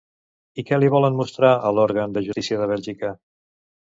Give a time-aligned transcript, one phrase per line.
[0.61, 3.15] I què li volen mostrar a l'òrgan de justícia de Bèlgica?